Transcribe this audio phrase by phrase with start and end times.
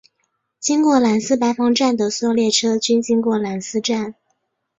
[0.59, 4.15] 经过兰斯白房站的所有列车均经过兰斯站。